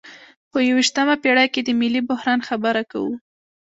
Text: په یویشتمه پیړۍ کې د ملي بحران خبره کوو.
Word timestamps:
په 0.51 0.57
یویشتمه 0.69 1.15
پیړۍ 1.23 1.47
کې 1.53 1.61
د 1.63 1.69
ملي 1.79 2.01
بحران 2.09 2.39
خبره 2.49 2.81
کوو. 2.91 3.13